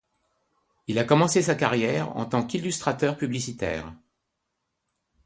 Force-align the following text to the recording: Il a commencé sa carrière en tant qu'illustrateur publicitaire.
Il 0.87 0.97
a 0.97 1.03
commencé 1.03 1.43
sa 1.43 1.53
carrière 1.53 2.17
en 2.17 2.25
tant 2.25 2.43
qu'illustrateur 2.43 3.17
publicitaire. 3.17 3.93